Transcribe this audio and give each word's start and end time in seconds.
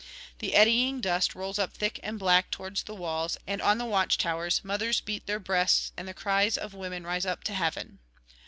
The 0.39 0.55
eddying 0.55 0.99
dust 0.99 1.35
rolls 1.35 1.59
up 1.59 1.73
thick 1.73 1.99
and 2.01 2.17
black 2.17 2.49
towards 2.49 2.81
the 2.81 2.95
walls, 2.95 3.37
and 3.45 3.61
on 3.61 3.77
the 3.77 3.85
watch 3.85 4.17
towers 4.17 4.63
mothers 4.63 4.99
beat 4.99 5.27
their 5.27 5.37
breasts 5.39 5.91
and 5.95 6.07
the 6.07 6.15
cries 6.15 6.57
of 6.57 6.73
women 6.73 7.05
rise 7.05 7.27
up 7.27 7.43
to 7.43 7.53
heaven. 7.53 7.99